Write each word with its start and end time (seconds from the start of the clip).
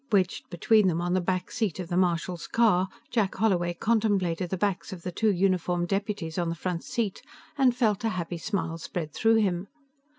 Wedged 0.11 0.49
between 0.49 0.87
them 0.87 0.99
on 0.99 1.13
the 1.13 1.21
back 1.21 1.51
seat 1.51 1.79
of 1.79 1.89
the 1.89 1.95
marshal's 1.95 2.47
car, 2.47 2.89
Jack 3.11 3.35
Holloway 3.35 3.75
contemplated 3.75 4.49
the 4.49 4.57
backs 4.57 4.91
of 4.91 5.03
the 5.03 5.11
two 5.11 5.31
uniformed 5.31 5.89
deputies 5.89 6.39
on 6.39 6.49
the 6.49 6.55
front 6.55 6.83
seat 6.83 7.21
and 7.55 7.75
felt 7.75 8.03
a 8.03 8.09
happy 8.09 8.39
smile 8.39 8.79
spread 8.79 9.13
through 9.13 9.35
him. 9.35 9.67